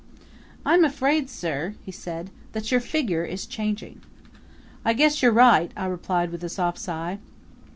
[0.65, 4.01] "I'm afraid, sir," he said, "that your figure is changing."
[4.83, 7.19] "I guess you're right," I replied with a soft sigh.